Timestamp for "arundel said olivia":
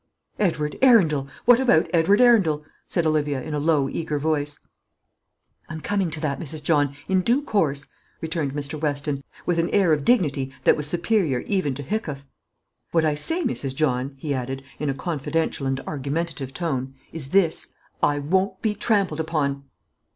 2.21-3.39